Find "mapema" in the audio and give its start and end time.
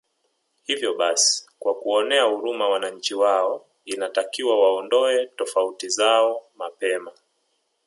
6.55-7.11